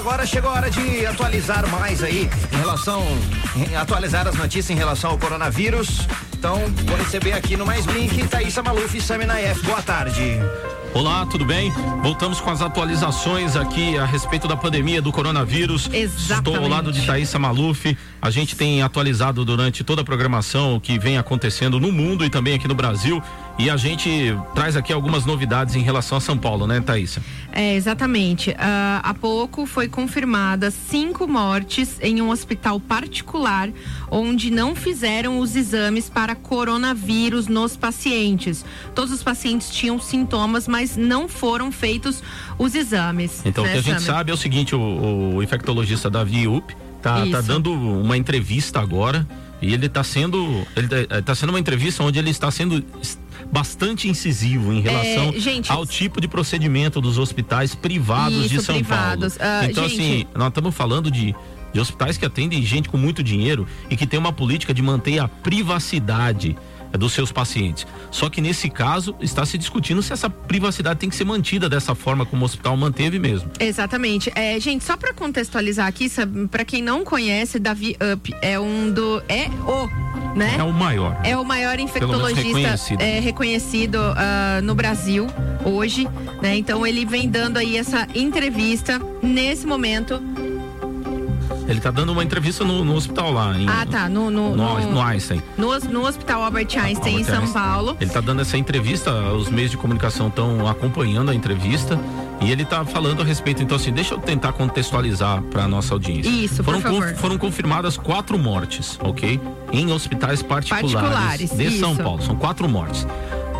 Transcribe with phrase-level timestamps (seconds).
[0.00, 3.04] agora chegou a hora de atualizar mais aí em relação,
[3.54, 6.08] em atualizar as notícias em relação ao coronavírus.
[6.32, 9.62] Então, vou receber aqui no Mais Blink Thaísa Maluf e Samina F.
[9.62, 10.40] Boa tarde.
[10.94, 11.70] Olá, tudo bem?
[12.02, 15.88] Voltamos com as atualizações aqui a respeito da pandemia do coronavírus.
[15.92, 16.48] Exatamente.
[16.48, 17.96] Estou ao lado de Thaisa Maluf.
[18.22, 22.30] A gente tem atualizado durante toda a programação o que vem acontecendo no mundo e
[22.30, 23.22] também aqui no Brasil.
[23.58, 27.20] E a gente traz aqui algumas novidades em relação a São Paulo, né, Thaisa?
[27.52, 28.50] É, exatamente.
[28.50, 28.56] Uh,
[29.02, 33.68] há pouco foi confirmada cinco mortes em um hospital particular
[34.10, 38.64] onde não fizeram os exames para coronavírus nos pacientes.
[38.94, 42.22] Todos os pacientes tinham sintomas, mas não foram feitos
[42.58, 43.42] os exames.
[43.44, 44.06] Então, né, o que a gente Sammy?
[44.06, 49.26] sabe é o seguinte: o, o infectologista Davi Up tá, tá dando uma entrevista agora.
[49.62, 50.66] E ele está sendo.
[50.74, 50.88] Ele
[51.18, 52.82] está sendo uma entrevista onde ele está sendo
[53.52, 58.64] bastante incisivo em relação É, gente, ao tipo de procedimento dos hospitais privados de Isso,
[58.66, 59.36] São privados.
[59.36, 59.52] Paulo.
[59.62, 61.34] Ah, então, gente- assim, nós estamos falando de,
[61.72, 65.18] de hospitais que atendem gente com muito dinheiro e que tem uma política de manter
[65.18, 66.56] a privacidade
[66.98, 67.86] dos seus pacientes.
[68.10, 71.94] Só que nesse caso está se discutindo se essa privacidade tem que ser mantida dessa
[71.94, 73.50] forma como o hospital manteve mesmo.
[73.58, 74.30] Exatamente.
[74.34, 76.08] É, gente, só para contextualizar aqui,
[76.50, 79.22] para quem não conhece, Davi Up é um do.
[79.28, 80.56] É o, né?
[80.58, 81.20] É o maior.
[81.24, 83.00] É o maior infectologista reconhecido.
[83.00, 85.26] é, reconhecido ah, no Brasil
[85.64, 86.08] hoje,
[86.42, 86.56] né?
[86.56, 90.20] Então ele vem dando aí essa entrevista nesse momento.
[91.70, 94.08] Ele está dando uma entrevista no, no hospital lá em, Ah, tá.
[94.08, 95.40] No, no, no, no, no Einstein.
[95.56, 97.62] no, no Hospital Albert Einstein, em Albert São Einstein.
[97.62, 97.96] Paulo.
[98.00, 101.98] Ele está dando essa entrevista, os meios de comunicação estão acompanhando a entrevista
[102.40, 103.62] e ele está falando a respeito.
[103.62, 106.28] Então, assim, deixa eu tentar contextualizar para nossa audiência.
[106.28, 107.14] Isso, por foram, conf- favor.
[107.16, 109.40] foram confirmadas quatro mortes, ok?
[109.72, 112.02] Em hospitais particulares, Particulares, de São isso.
[112.02, 112.22] Paulo.
[112.22, 113.06] São quatro mortes.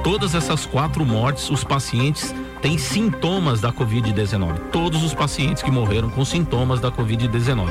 [0.03, 4.59] Todas essas quatro mortes, os pacientes têm sintomas da Covid-19.
[4.73, 7.69] Todos os pacientes que morreram com sintomas da Covid-19.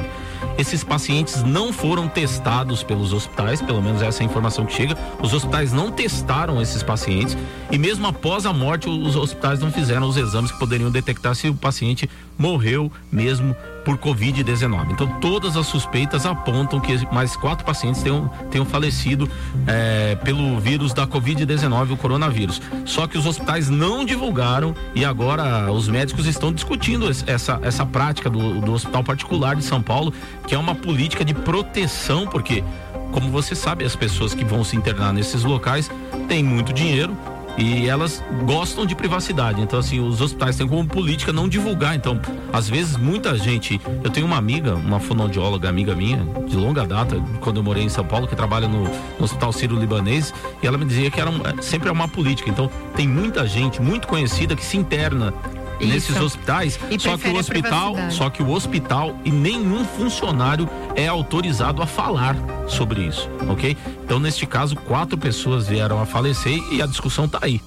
[0.59, 4.97] Esses pacientes não foram testados pelos hospitais, pelo menos essa é a informação que chega.
[5.21, 7.37] Os hospitais não testaram esses pacientes
[7.71, 11.47] e mesmo após a morte, os hospitais não fizeram os exames que poderiam detectar se
[11.47, 13.55] o paciente morreu mesmo
[13.85, 14.91] por Covid-19.
[14.91, 19.29] Então, todas as suspeitas apontam que mais quatro pacientes tenham, tenham falecido
[19.65, 22.61] eh, pelo vírus da Covid-19, o coronavírus.
[22.85, 27.85] Só que os hospitais não divulgaram e agora os médicos estão discutindo es- essa, essa
[27.85, 30.13] prática do, do hospital particular de São Paulo,
[30.49, 32.63] que é uma política de proteção, porque,
[33.11, 35.91] como você sabe, as pessoas que vão se internar nesses locais
[36.27, 37.15] têm muito dinheiro
[37.55, 39.61] e elas gostam de privacidade.
[39.61, 41.95] Então, assim, os hospitais têm como política não divulgar.
[41.95, 42.19] Então,
[42.51, 43.79] às vezes, muita gente.
[44.03, 47.89] Eu tenho uma amiga, uma fonoaudióloga amiga minha, de longa data, quando eu morei em
[47.89, 50.33] São Paulo, que trabalha no, no Hospital Sírio-Libanês,
[50.63, 52.49] e ela me dizia que era é, sempre é uma política.
[52.49, 55.31] Então, tem muita gente muito conhecida que se interna.
[55.79, 55.93] Isso.
[55.93, 61.07] Nesses hospitais, E só que o hospital, só que o hospital e nenhum funcionário é
[61.07, 62.35] autorizado a falar
[62.67, 63.77] sobre isso, ok?
[64.03, 67.61] Então, neste caso, quatro pessoas vieram a falecer e a discussão tá aí,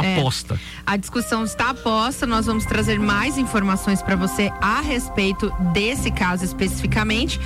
[0.00, 0.20] tá É.
[0.20, 0.58] posta.
[0.84, 6.44] A discussão está posta, nós vamos trazer mais informações para você a respeito desse caso
[6.44, 7.40] especificamente.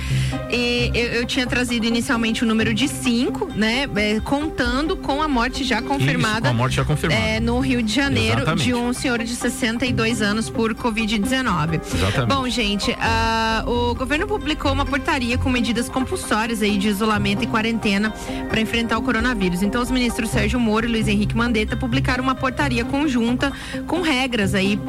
[0.51, 3.87] E eu, eu tinha trazido inicialmente o número de cinco, né?
[3.95, 6.41] é, contando com a morte já Isso, confirmada.
[6.41, 7.21] com a morte já confirmada.
[7.21, 8.63] é, no Rio de Janeiro, Exatamente.
[8.65, 11.79] de um senhor de 62 anos por Covid-19.
[11.93, 12.35] Exatamente.
[12.35, 17.47] Bom, gente, ah, o governo publicou uma portaria com medidas compulsórias aí de isolamento e
[17.47, 18.11] quarentena
[18.49, 19.61] para enfrentar o coronavírus.
[19.61, 23.51] Então, os ministros Sérgio Moro e Luiz Henrique Mandetta publicaram uma portaria conjunta
[23.85, 24.79] com regras aí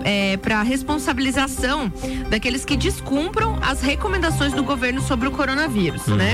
[0.40, 1.92] para responsabilização
[2.28, 6.32] daqueles que descumpram as recomendações do governo sobre o coronavírus, né?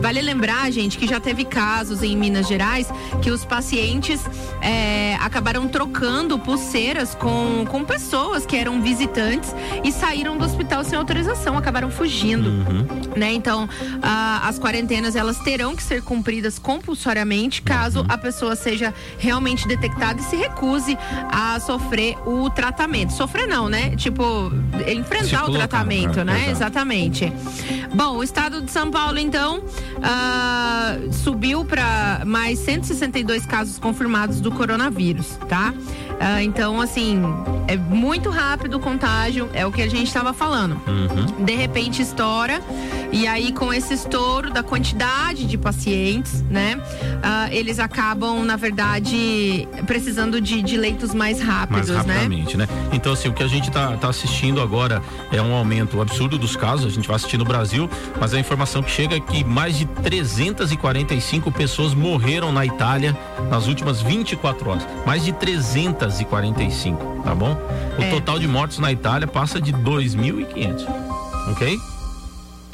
[0.00, 2.88] Vale lembrar, gente, que já teve casos em Minas Gerais
[3.22, 4.20] que os pacientes
[4.60, 10.98] é, acabaram trocando pulseiras com, com pessoas que eram visitantes e saíram do hospital sem
[10.98, 12.50] autorização, acabaram fugindo.
[13.16, 13.32] Né?
[13.32, 13.68] Então,
[14.02, 20.20] ah, as quarentenas elas terão que ser cumpridas compulsoriamente caso a pessoa seja realmente detectada
[20.20, 20.96] e se recuse
[21.30, 23.12] a sofrer o tratamento.
[23.12, 23.94] Sofrer não, né?
[23.96, 24.52] Tipo,
[24.86, 26.48] enfrentar o colocar, tratamento, é, né?
[26.50, 27.32] Exatamente.
[27.94, 29.62] Bom, o estado de São Paulo, então,
[30.02, 35.74] ah, subiu para mais 162 casos confirmados do coronavírus, tá?
[36.20, 37.20] Ah, então, assim,
[37.66, 40.80] é muito rápido o contágio, é o que a gente estava falando.
[40.86, 41.44] Uhum.
[41.44, 42.60] De repente estoura,
[43.14, 46.80] e aí com esse estouro da quantidade de pacientes, né?
[47.22, 52.12] ah, eles acabam, na verdade, precisando de, de leitos mais rápidos, mais né?
[52.14, 52.68] rapidamente, né?
[52.92, 55.00] Então, assim, o que a gente tá, tá assistindo agora
[55.32, 57.88] é um aumento absurdo dos casos, a gente vai assistir no Brasil,
[58.20, 63.16] mas a informação que chega é que mais de 345 pessoas morreram na Itália
[63.50, 64.86] nas últimas 24 horas.
[65.06, 67.56] Mais de 345, tá bom?
[67.98, 68.10] O É.
[68.10, 70.86] total de mortos na Itália passa de 2.500.
[71.52, 71.78] ok?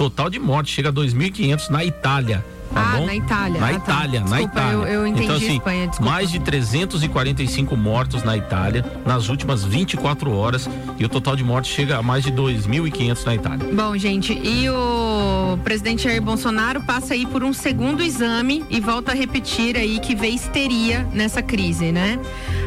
[0.00, 2.42] Total de mortes chega a 2.500 na Itália.
[2.72, 3.04] Tá ah, bom?
[3.04, 3.60] na Itália.
[3.60, 4.28] Na ah, Itália, tá.
[4.30, 4.76] na desculpa, Itália.
[4.76, 6.10] Eu, eu entendi então, assim, Espanha, desculpa.
[6.10, 11.72] mais de 345 mortos na Itália nas últimas 24 horas e o total de mortes
[11.72, 13.68] chega a mais de 2.500 na Itália.
[13.74, 19.12] Bom, gente, e o presidente Jair Bolsonaro passa aí por um segundo exame e volta
[19.12, 22.18] a repetir aí que vê histeria nessa crise, né?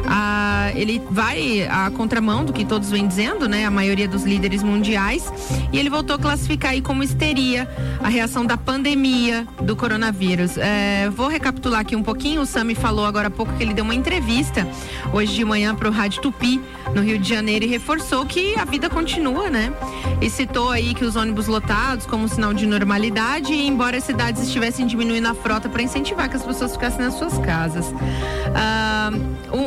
[0.06, 3.64] Ah, ele vai à contramão do que todos vêm dizendo, né?
[3.64, 5.32] A maioria dos líderes mundiais.
[5.72, 7.68] E ele voltou a classificar aí como histeria
[8.02, 10.56] a reação da pandemia do coronavírus.
[10.56, 12.42] É, vou recapitular aqui um pouquinho.
[12.42, 14.66] O Sami falou agora há pouco que ele deu uma entrevista
[15.12, 16.60] hoje de manhã para o Rádio Tupi,
[16.94, 19.72] no Rio de Janeiro, e reforçou que a vida continua, né?
[20.20, 24.42] E citou aí que os ônibus lotados como um sinal de normalidade, embora as cidades
[24.42, 27.86] estivessem diminuindo a frota para incentivar que as pessoas ficassem nas suas casas.
[28.54, 29.10] Ah,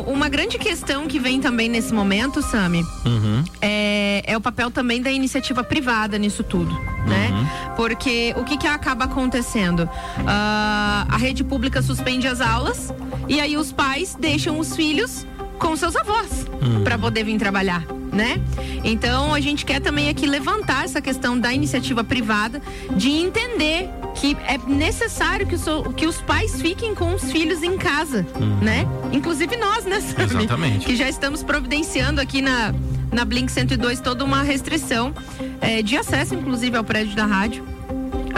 [0.06, 3.44] uma grande questão que vem também nesse momento, Sami, Uhum.
[3.62, 6.74] é, é o papel também da iniciativa privada nisso tudo,
[7.08, 7.30] né?
[7.76, 9.90] Porque o que que acaba acontecendo?
[10.26, 12.94] Ah, a rede pública suspende as aulas
[13.28, 15.26] e aí os pais deixam os filhos
[15.60, 16.46] com seus avós
[16.84, 18.40] para poder vir trabalhar, né?
[18.84, 22.62] Então a gente quer também aqui levantar essa questão da iniciativa privada
[22.96, 27.62] de entender que é necessário que, o seu- que os pais fiquem com os filhos
[27.64, 28.26] em casa,
[28.62, 28.86] né?
[29.12, 30.02] Inclusive nós, né?
[30.02, 30.24] Sami?
[30.44, 30.86] Exatamente.
[30.86, 32.74] Que já estamos providenciando aqui na
[33.10, 35.14] na Blink 102 toda uma restrição
[35.62, 37.64] eh, de acesso, inclusive ao prédio da rádio.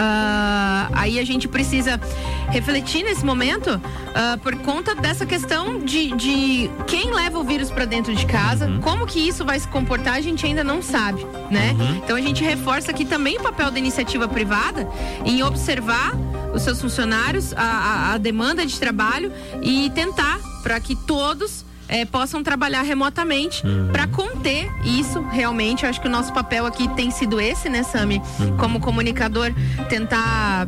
[0.02, 2.00] Ah, aí a gente precisa
[2.48, 3.78] refletir nesse momento
[4.14, 8.66] ah, por conta dessa questão de, de quem leva o vírus para dentro de casa,
[8.82, 11.76] como que isso vai se comportar, a gente ainda não sabe, né?
[12.02, 14.88] Então a gente reforça aqui também o papel da iniciativa privada
[15.24, 16.12] em observar
[16.54, 19.30] os seus funcionários, a, a- a demanda de trabalho
[19.62, 25.82] e tentar para que todos eh, possam trabalhar remotamente para conter isso realmente.
[25.84, 28.22] Eu acho que o nosso papel aqui tem sido esse, né, Sami?
[28.58, 29.52] Como comunicador,
[29.88, 30.66] tentar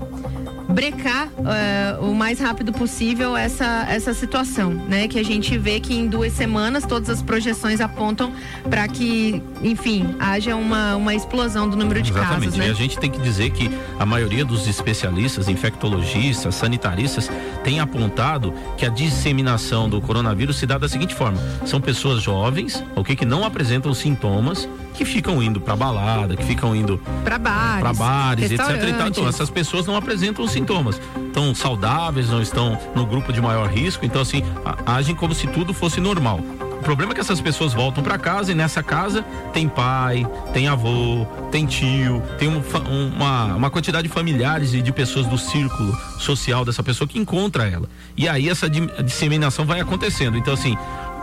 [0.68, 5.06] brecar eh, o mais rápido possível essa, essa situação, né?
[5.06, 8.32] Que a gente vê que em duas semanas todas as projeções apontam
[8.70, 12.44] para que, enfim, haja uma, uma explosão do número de Exatamente.
[12.44, 12.70] casos, E né?
[12.70, 17.30] a gente tem que dizer que a maioria dos especialistas, infectologistas, sanitaristas,
[17.62, 22.82] tem apontado que a disseminação do coronavírus se dá da seguinte forma: são pessoas jovens,
[22.94, 27.80] ok, que não apresentam sintomas, que ficam indo para balada, que ficam indo Para bares,
[27.80, 28.60] para bares, etc.
[29.08, 31.00] Então, essas pessoas não apresentam sintomas.
[31.26, 34.42] Estão saudáveis, não estão no grupo de maior risco, então assim,
[34.84, 36.40] agem como se tudo fosse normal.
[36.82, 40.66] O problema é que essas pessoas voltam para casa e nessa casa tem pai, tem
[40.66, 42.56] avô, tem tio, tem um
[42.90, 47.20] um- uma, uma quantidade de familiares e de pessoas do círculo social dessa pessoa que
[47.20, 47.88] encontra ela.
[48.16, 50.36] E aí essa di- disseminação vai acontecendo.
[50.36, 50.76] Então, assim,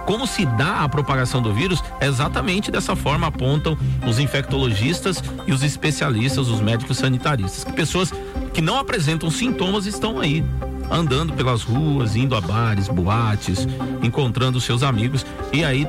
[0.05, 3.77] como se dá a propagação do vírus, é exatamente dessa forma apontam
[4.07, 7.65] os infectologistas e os especialistas, os médicos sanitaristas.
[7.65, 8.13] Que pessoas
[8.53, 10.41] que não apresentam sintomas estão aí
[10.89, 13.67] andando pelas ruas, indo a bares, boates,
[14.01, 15.87] encontrando seus amigos e aí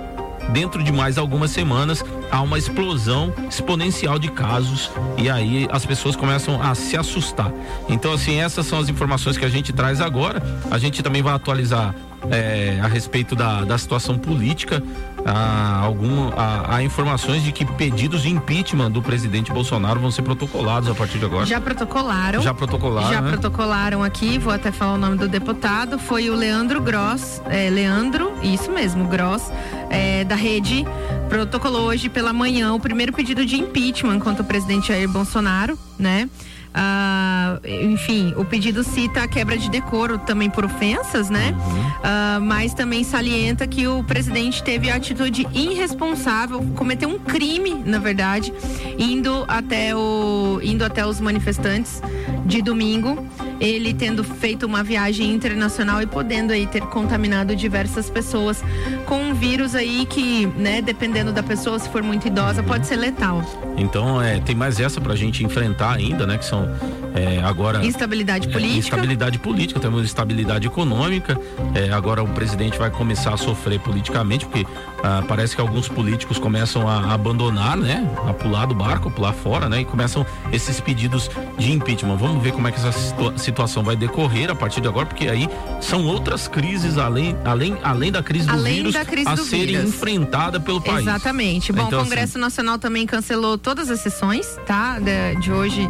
[0.52, 6.16] dentro de mais algumas semanas há uma explosão exponencial de casos e aí as pessoas
[6.16, 7.52] começam a se assustar.
[7.88, 10.42] Então, assim, essas são as informações que a gente traz agora.
[10.70, 11.94] A gente também vai atualizar
[12.30, 14.82] é, a respeito da, da situação política.
[15.24, 20.22] Há, algum, há, há informações de que pedidos de impeachment do presidente Bolsonaro vão ser
[20.22, 21.46] protocolados a partir de agora.
[21.46, 22.40] Já protocolaram.
[22.42, 23.30] Já protocolaram, Já né?
[23.30, 28.32] protocolaram aqui, vou até falar o nome do deputado, foi o Leandro Gross, é, Leandro,
[28.42, 29.50] isso mesmo, Gross,
[29.90, 30.84] é, da rede,
[31.28, 36.28] protocolou hoje pela manhã o primeiro pedido de impeachment contra o presidente Jair Bolsonaro, né?
[36.72, 41.54] Ah, enfim, o pedido cita a quebra de decoro também por ofensas, né?
[42.02, 47.98] Ah, mas também salienta que o presidente teve a atitude irresponsável, cometeu um crime, na
[47.98, 48.52] verdade,
[48.98, 52.02] indo até o indo até os manifestantes
[52.50, 53.24] de domingo,
[53.60, 58.62] ele tendo feito uma viagem internacional e podendo aí ter contaminado diversas pessoas
[59.06, 62.96] com um vírus aí que, né, dependendo da pessoa, se for muito idosa, pode ser
[62.96, 63.42] letal.
[63.76, 66.36] Então, é, tem mais essa pra gente enfrentar ainda, né?
[66.36, 66.68] Que são
[67.14, 67.84] é, agora.
[67.84, 68.78] Instabilidade É, política.
[68.78, 71.38] instabilidade política, temos estabilidade econômica.
[71.74, 74.66] É, agora o presidente vai começar a sofrer politicamente, porque
[75.02, 78.06] ah, parece que alguns políticos começam a abandonar, né?
[78.28, 79.80] A pular do barco, pular fora, né?
[79.80, 82.16] E começam esses pedidos de impeachment.
[82.16, 85.28] Vamos ver como é que essa situa- situação vai decorrer a partir de agora, porque
[85.28, 85.48] aí
[85.80, 89.66] são outras crises além, além, além da crise do Além vírus crise a do serem
[89.66, 89.88] vírus.
[89.90, 91.00] enfrentada pelo país.
[91.06, 91.72] Exatamente.
[91.72, 94.98] Bom, Então, o Congresso Nacional também cancelou todas as sessões, tá?
[94.98, 95.88] De, de hoje,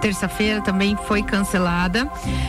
[0.00, 2.08] terça-feira, também foi cancelada.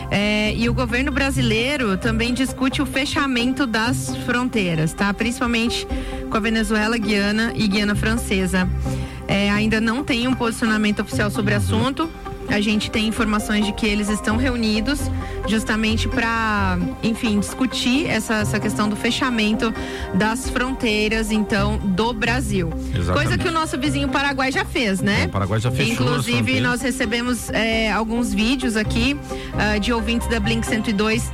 [0.09, 5.13] É, e o governo brasileiro também discute o fechamento das fronteiras, tá?
[5.13, 5.87] Principalmente
[6.29, 8.67] com a Venezuela, Guiana e Guiana Francesa.
[9.27, 12.09] é, ainda não tem um posicionamento oficial sobre o assunto.
[12.51, 14.99] A gente tem informações de que eles estão reunidos
[15.47, 19.73] justamente para, enfim, discutir essa, essa questão do fechamento
[20.13, 22.69] das fronteiras, então, do Brasil.
[22.93, 23.11] Exatamente.
[23.11, 25.23] Coisa que o nosso vizinho Paraguai já fez, né?
[25.23, 25.89] É, o Paraguai já fez.
[25.89, 29.17] Inclusive, nós recebemos é, alguns vídeos aqui
[29.53, 31.31] uh, de ouvintes da Blink 102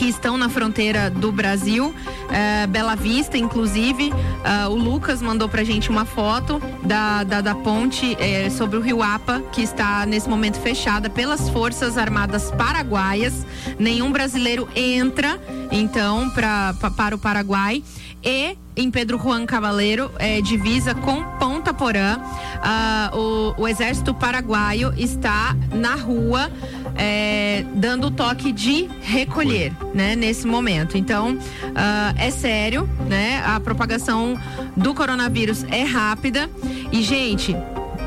[0.00, 1.94] que estão na fronteira do Brasil,
[2.30, 4.10] é, Bela Vista, inclusive.
[4.10, 8.80] Uh, o Lucas mandou pra gente uma foto da, da, da ponte é, sobre o
[8.80, 13.44] Rio Apa, que está nesse momento fechada pelas Forças Armadas Paraguaias.
[13.78, 15.38] Nenhum brasileiro entra,
[15.70, 17.84] então, pra, pra para o Paraguai.
[18.24, 22.18] E em Pedro Juan Cavaleiro, é, divisa com Ponta Porã.
[22.18, 26.50] Uh, o, o, exército paraguaio está na rua
[26.96, 30.96] é, dando o toque de recolher, né, nesse momento.
[30.96, 33.42] Então, uh, é sério, né?
[33.44, 34.38] A propagação
[34.76, 36.48] do coronavírus é rápida
[36.92, 37.56] e, gente,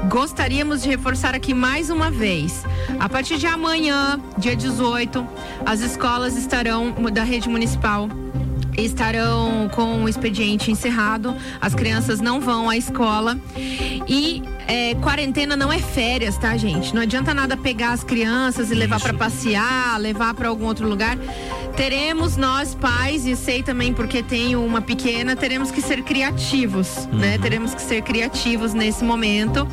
[0.10, 2.64] gostaríamos de reforçar aqui mais uma vez.
[3.00, 5.26] A partir de amanhã, dia 18,
[5.66, 8.10] as escolas estarão da rede municipal
[8.78, 13.38] estarão com o expediente encerrado, as crianças não vão à escola.
[14.08, 16.94] E é, quarentena não é férias, tá, gente?
[16.94, 21.18] Não adianta nada pegar as crianças e levar para passear, levar para algum outro lugar.
[21.76, 27.20] Teremos nós pais e sei também porque tenho uma pequena, teremos que ser criativos, uhum.
[27.20, 27.38] né?
[27.38, 29.68] Teremos que ser criativos nesse momento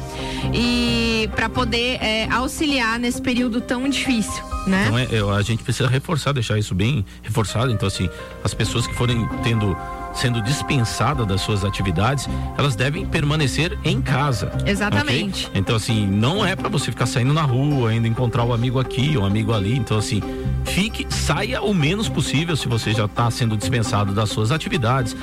[0.53, 4.87] e para poder é, auxiliar nesse período tão difícil, né?
[4.87, 7.71] Então é, a gente precisa reforçar, deixar isso bem reforçado.
[7.71, 8.09] Então assim,
[8.43, 9.77] as pessoas que forem tendo
[10.21, 14.53] sendo dispensada das suas atividades, elas devem permanecer em casa.
[14.67, 15.47] Exatamente.
[15.47, 15.61] Okay?
[15.61, 18.79] Então, assim, não é para você ficar saindo na rua, ainda encontrar o um amigo
[18.79, 19.77] aqui, o um amigo ali.
[19.77, 20.23] Então, assim,
[20.65, 25.17] fique, saia o menos possível se você já está sendo dispensado das suas atividades.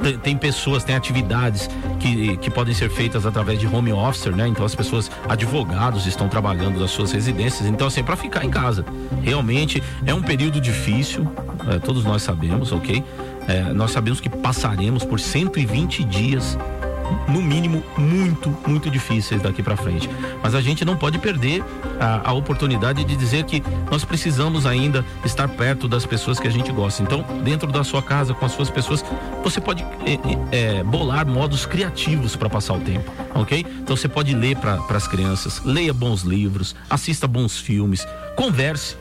[0.00, 1.68] Tem, tem, pessoas, tem atividades
[1.98, 4.46] que, que podem ser feitas através de home office, né?
[4.46, 7.68] Então, as pessoas, advogados, estão trabalhando das suas residências.
[7.68, 8.84] Então, assim, é para ficar em casa.
[9.20, 11.26] Realmente é um período difícil,
[11.68, 13.02] é, todos nós sabemos, ok?
[13.46, 16.58] É, nós sabemos que passaremos por 120 dias
[17.28, 20.08] no mínimo muito, muito difíceis daqui para frente.
[20.42, 21.62] Mas a gente não pode perder
[22.00, 26.50] a, a, oportunidade de dizer que nós precisamos ainda estar perto das pessoas que a
[26.50, 27.02] gente gosta.
[27.02, 29.04] Então, dentro da sua casa, com as suas pessoas,
[29.42, 33.64] você pode é, é, bolar modos criativos para passar o tempo, ok?
[33.80, 38.06] Então, você pode ler para as crianças, leia bons livros, assista bons filmes,
[38.36, 38.96] converse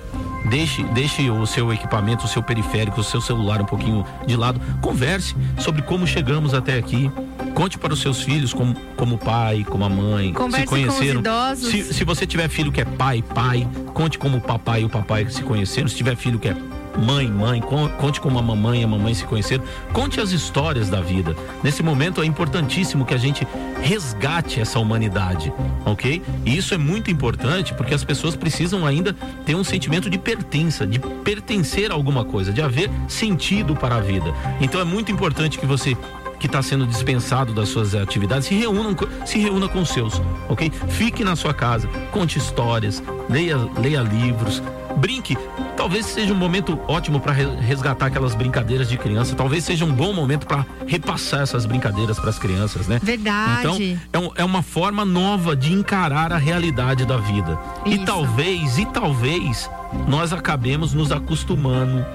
[0.46, 4.60] Deixe, deixe o seu equipamento, o seu periférico, o seu celular um pouquinho de lado.
[4.82, 7.10] Converse sobre como chegamos até aqui.
[7.54, 11.22] Conte para os seus filhos como, como pai, como a mãe, Converse se conheceram.
[11.56, 14.90] Se, se você tiver filho que é pai, pai, conte como o papai e o
[14.90, 15.88] papai se conheceram.
[15.88, 16.56] Se tiver filho que é
[16.98, 17.62] mãe, mãe,
[18.00, 21.36] conte como a mamãe e a mamãe se conheceram, conte as histórias da vida.
[21.64, 23.48] Nesse momento é importantíssimo que a gente
[23.82, 25.52] resgate essa humanidade,
[25.86, 26.22] ok?
[26.46, 29.14] E isso é muito importante porque as pessoas precisam ainda
[29.46, 34.02] ter um sentimento de pertença, de pertencer a alguma coisa, de haver sentido para a
[34.02, 34.34] vida.
[34.62, 35.98] Então é muito importante que você
[36.44, 38.94] que está sendo dispensado das suas atividades, se reúna,
[39.26, 40.70] se reúna com os seus, ok?
[40.90, 44.62] Fique na sua casa, conte histórias, leia, leia livros,
[44.98, 45.38] brinque.
[45.78, 49.36] Talvez seja um momento ótimo para resgatar aquelas brincadeiras de criança.
[49.36, 53.00] Talvez seja um bom momento para repassar essas brincadeiras para as crianças, né?
[53.02, 53.98] Verdade.
[54.10, 57.58] Então, é, é, uma forma nova de encarar a realidade da vida.
[57.86, 57.96] Isso.
[57.96, 59.70] E talvez, e talvez,
[60.08, 62.06] nós acabemos nos acostumando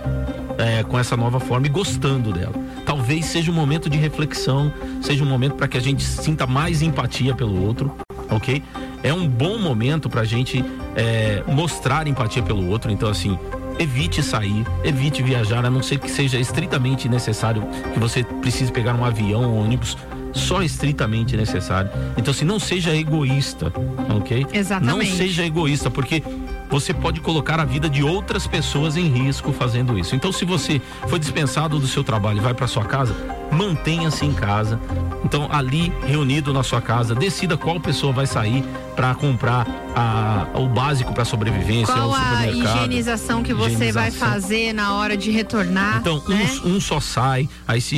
[0.58, 2.54] é, com essa nova forma e gostando dela.
[2.85, 6.82] Talvez seja um momento de reflexão, seja um momento para que a gente sinta mais
[6.82, 7.94] empatia pelo outro,
[8.30, 8.62] ok?
[9.02, 10.64] É um bom momento para a gente
[10.97, 12.90] é, mostrar empatia pelo outro.
[12.90, 13.38] Então, assim,
[13.78, 18.94] evite sair, evite viajar, a não ser que seja estritamente necessário que você precise pegar
[18.94, 19.97] um avião ou um ônibus
[20.32, 21.90] só estritamente necessário.
[22.16, 23.73] Então, assim, não seja egoísta,
[24.16, 24.47] ok?
[24.52, 25.11] Exatamente.
[25.11, 26.23] Não seja egoísta, porque
[26.69, 30.15] você pode colocar a vida de outras pessoas em risco fazendo isso.
[30.15, 33.15] Então, se você foi dispensado do seu trabalho e vai para sua casa,
[33.51, 34.81] mantenha-se em casa.
[35.25, 40.69] Então, ali reunido na sua casa, decida qual pessoa vai sair para comprar a, o
[40.69, 41.95] básico para sobrevivência.
[41.95, 44.03] Qual a higienização que você higienização.
[44.03, 45.99] vai fazer na hora de retornar?
[45.99, 46.49] Então, né?
[46.65, 47.97] um, um, só sai, aí se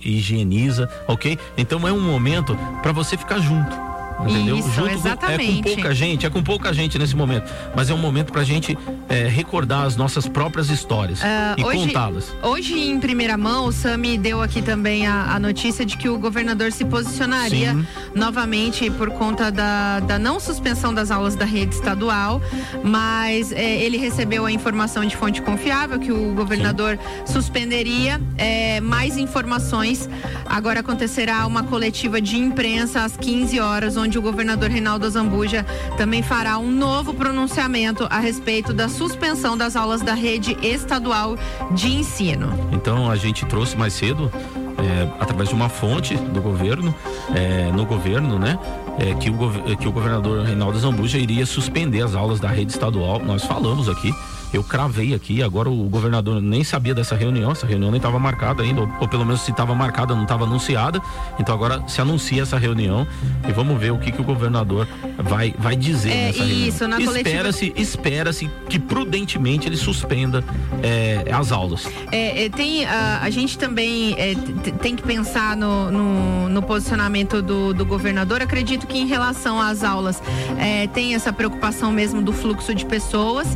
[0.00, 1.38] higieniza, ok?
[1.56, 4.58] Então é um momento para você ficar junto entendeu?
[4.58, 5.62] Isso, Junto exatamente.
[5.62, 8.32] Com, é com pouca gente, é com pouca gente nesse momento, mas é um momento
[8.32, 8.76] pra gente
[9.08, 11.24] é, recordar as nossas próprias histórias uh,
[11.56, 12.34] e contá-las.
[12.42, 16.18] Hoje, em primeira mão, o Sami deu aqui também a, a notícia de que o
[16.18, 17.86] governador se posicionaria Sim.
[18.14, 22.40] novamente por conta da, da não suspensão das aulas da rede estadual,
[22.82, 27.32] mas é, ele recebeu a informação de fonte confiável que o governador Sim.
[27.32, 30.08] suspenderia é, mais informações.
[30.46, 35.64] Agora acontecerá uma coletiva de imprensa às 15 horas, onde o governador Reinaldo Zambuja
[35.96, 41.36] também fará um novo pronunciamento a respeito da suspensão das aulas da rede estadual
[41.70, 42.52] de ensino.
[42.72, 44.30] Então a gente trouxe mais cedo
[44.78, 46.94] é, através de uma fonte do governo,
[47.34, 48.58] é, no governo, né?
[48.98, 53.18] É, que, o, que o governador Reinaldo Zambuja iria suspender as aulas da rede estadual.
[53.20, 54.12] Nós falamos aqui
[54.56, 58.62] eu cravei aqui, agora o governador nem sabia dessa reunião, essa reunião nem estava marcada
[58.62, 61.00] ainda, ou, ou, pelo menos se estava marcada, não estava anunciada.
[61.38, 63.06] Então agora se anuncia essa reunião
[63.48, 64.86] e vamos ver o que, que o governador
[65.18, 67.16] vai, vai dizer é, nessa isso, reunião.
[67.16, 67.80] Espera-se, coletiva...
[67.80, 70.44] espera-se que prudentemente ele suspenda
[70.82, 71.86] é, as aulas.
[72.12, 74.34] É, é tem, a, a, gente também é,
[74.80, 78.42] tem que pensar no, no, no posicionamento do, do, governador.
[78.42, 80.22] Acredito que em relação às aulas
[80.58, 83.48] é, tem essa preocupação mesmo do fluxo de pessoas.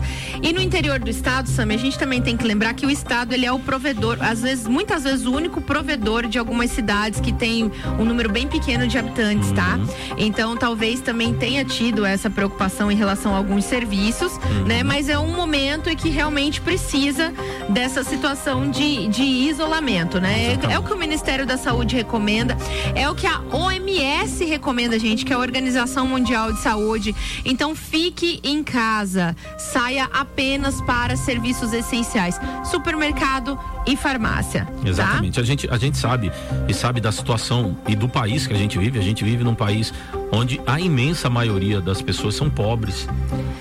[0.42, 2.90] E no interior interior do estado, Sam, a gente também tem que lembrar que o
[2.90, 7.20] estado ele é o provedor, às vezes, muitas vezes o único provedor de algumas cidades
[7.20, 9.76] que tem um número bem pequeno de habitantes, tá?
[9.76, 9.86] uhum.
[9.86, 9.94] tá?
[10.16, 14.64] Então, talvez também tenha tido essa preocupação em relação a alguns serviços, uhum.
[14.64, 14.82] né?
[14.82, 17.34] Mas é um momento em que realmente precisa
[17.68, 20.58] dessa situação de, de isolamento, né?
[20.68, 22.56] É, é, o que o Ministério da Saúde recomenda,
[22.94, 27.14] é o que a OMS recomenda, gente, que é a Organização Mundial de Saúde.
[27.44, 34.64] Então, fique em casa, saia apenas para serviços essenciais, supermercado e farmácia.
[34.64, 34.88] Tá?
[34.88, 35.34] Exatamente.
[35.34, 35.40] Tá?
[35.40, 36.32] A, gente, a gente sabe
[36.68, 38.98] e sabe da situação e do país que a gente vive.
[38.98, 39.92] A gente vive num país
[40.30, 43.08] onde a imensa maioria das pessoas são pobres.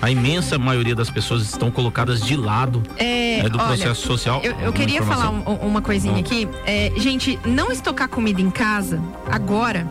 [0.00, 4.40] A imensa maioria das pessoas estão colocadas de lado é, é do olha, processo social.
[4.42, 6.48] Eu, eu queria falar um, uma coisinha aqui.
[6.66, 9.86] É, gente, não estocar comida em casa agora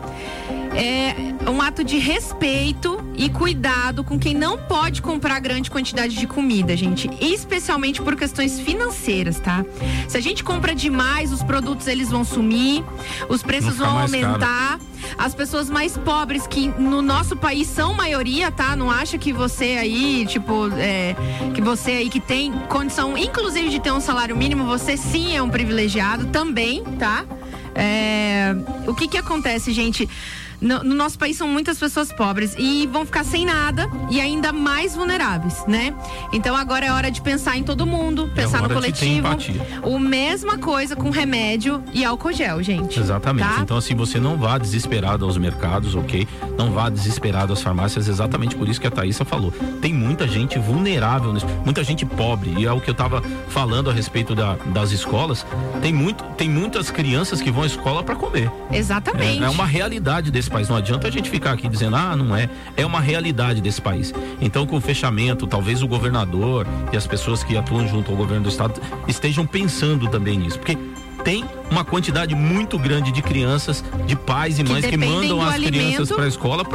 [0.77, 6.27] é um ato de respeito e cuidado com quem não pode comprar grande quantidade de
[6.27, 9.65] comida, gente, especialmente por questões financeiras, tá?
[10.07, 12.83] Se a gente compra demais, os produtos eles vão sumir,
[13.27, 14.77] os preços vão aumentar.
[14.77, 14.87] Caro.
[15.17, 18.75] As pessoas mais pobres que no nosso país são maioria, tá?
[18.75, 21.15] Não acha que você aí, tipo, é,
[21.53, 25.41] que você aí que tem condição, inclusive de ter um salário mínimo, você sim é
[25.41, 27.25] um privilegiado também, tá?
[27.73, 28.55] É,
[28.87, 30.09] o que que acontece, gente?
[30.61, 34.51] No, no, nosso país são muitas pessoas pobres e vão ficar sem nada e ainda
[34.51, 35.93] mais vulneráveis, né?
[36.33, 39.27] Então agora é hora de pensar em todo mundo, é pensar no coletivo.
[39.83, 42.99] O mesma coisa com remédio e álcool gel, gente.
[42.99, 43.47] Exatamente.
[43.47, 43.61] Tá?
[43.61, 46.27] Então assim, você não vá desesperado aos mercados, ok?
[46.57, 49.51] Não vá desesperado às farmácias, exatamente por isso que a Thaisa falou.
[49.81, 53.93] Tem muita gente vulnerável, muita gente pobre, e é o que eu tava falando a
[53.93, 55.45] respeito da, das escolas.
[55.81, 58.51] Tem, muito, tem muitas crianças que vão à escola para comer.
[58.71, 59.43] Exatamente.
[59.43, 60.69] É, é uma realidade desse desse país.
[60.69, 62.49] Não adianta a gente ficar aqui dizendo, ah, não é.
[62.75, 64.13] É uma realidade desse país.
[64.41, 68.43] Então, com o fechamento, talvez o governador e as pessoas que atuam junto ao governo
[68.43, 70.57] do estado estejam pensando também nisso.
[70.57, 70.77] Porque
[71.23, 75.57] tem uma quantidade muito grande de crianças, de pais e mães que, que mandam as
[75.57, 76.65] crianças para a escola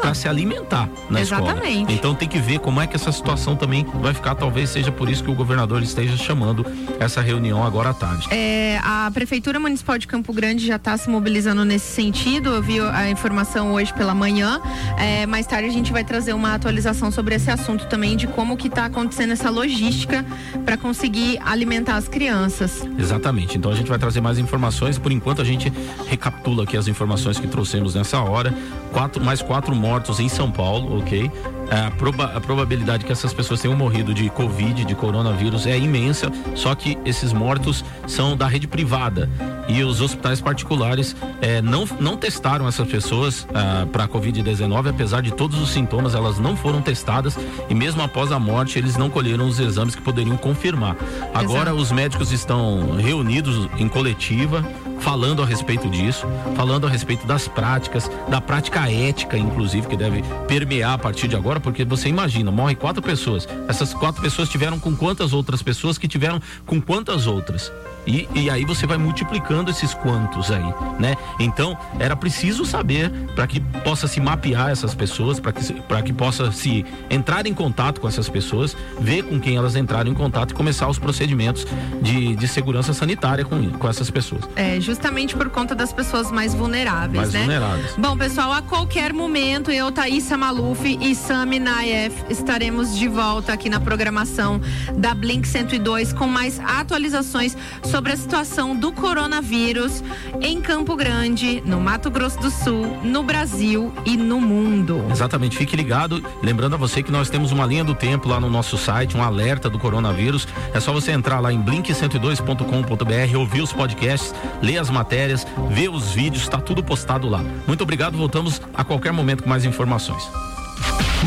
[0.00, 1.68] para se alimentar na Exatamente.
[1.68, 1.92] escola.
[1.92, 4.34] Então tem que ver como é que essa situação também vai ficar.
[4.34, 6.64] Talvez seja por isso que o governador esteja chamando
[6.98, 8.28] essa reunião agora à tarde.
[8.30, 12.50] É, a prefeitura municipal de Campo Grande já está se mobilizando nesse sentido.
[12.50, 14.60] Eu vi a informação hoje pela manhã.
[14.98, 18.56] É, mais tarde a gente vai trazer uma atualização sobre esse assunto também de como
[18.56, 20.24] que está acontecendo essa logística
[20.64, 22.86] para conseguir alimentar as crianças.
[22.98, 23.58] Exatamente.
[23.58, 24.98] Então a gente vai trazer mais informações.
[24.98, 25.72] Por enquanto a gente
[26.08, 28.54] recapitula aqui as informações que trouxemos nessa hora.
[28.92, 31.30] Quatro, mais quatro mortos em São Paulo, ok?
[31.70, 35.78] É, a, proba, a probabilidade que essas pessoas tenham morrido de Covid, de coronavírus, é
[35.78, 36.30] imensa.
[36.56, 39.30] Só que esses mortos são da rede privada
[39.68, 45.30] e os hospitais particulares é, não, não testaram essas pessoas ah, para Covid-19, apesar de
[45.30, 47.38] todos os sintomas, elas não foram testadas
[47.68, 50.96] e mesmo após a morte eles não colheram os exames que poderiam confirmar.
[51.32, 51.76] Agora Exato.
[51.76, 53.88] os médicos estão reunidos em
[54.20, 54.62] coletiva
[55.00, 60.22] falando a respeito disso, falando a respeito das práticas, da prática ética, inclusive, que deve
[60.46, 63.48] permear a partir de agora, porque você imagina, morre quatro pessoas.
[63.68, 67.72] Essas quatro pessoas tiveram com quantas outras pessoas que tiveram com quantas outras?
[68.06, 71.16] E, e aí você vai multiplicando esses quantos aí, né?
[71.38, 75.62] Então, era preciso saber para que possa se mapear essas pessoas, para que,
[76.04, 80.14] que possa se entrar em contato com essas pessoas, ver com quem elas entraram em
[80.14, 81.66] contato e começar os procedimentos
[82.00, 84.48] de, de segurança sanitária com, com essas pessoas.
[84.56, 87.40] É, justamente por conta das pessoas mais vulneráveis, mais né?
[87.42, 87.94] Vulneráveis.
[87.96, 93.70] Bom, pessoal, a qualquer momento eu, Thaisa Maluf e Sami Naef estaremos de volta aqui
[93.70, 94.60] na programação
[94.96, 100.02] da Blink 102 com mais atualizações sobre a situação do coronavírus
[100.40, 105.04] em Campo Grande, no Mato Grosso do Sul, no Brasil e no mundo.
[105.08, 106.20] Exatamente, fique ligado.
[106.42, 109.22] Lembrando a você que nós temos uma linha do tempo lá no nosso site, um
[109.22, 110.48] alerta do coronavírus.
[110.74, 116.12] É só você entrar lá em blink102.com.br, ouvir os podcasts, ler as matérias, ver os
[116.12, 117.42] vídeos, está tudo postado lá.
[117.66, 120.22] Muito obrigado, voltamos a qualquer momento com mais informações.